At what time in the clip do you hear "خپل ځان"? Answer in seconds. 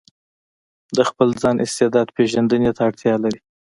1.09-1.55